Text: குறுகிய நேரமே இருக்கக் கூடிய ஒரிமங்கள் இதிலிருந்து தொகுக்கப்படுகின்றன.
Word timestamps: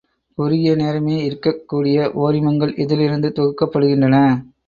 குறுகிய 0.37 0.75
நேரமே 0.75 1.23
இருக்கக் 1.23 1.67
கூடிய 1.67 2.11
ஒரிமங்கள் 2.21 2.75
இதிலிருந்து 2.75 3.29
தொகுக்கப்படுகின்றன. 3.35 4.17